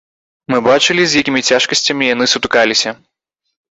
[0.53, 3.01] Мы бачылі, з якімі цяжкасцямі яны сутыкаліся.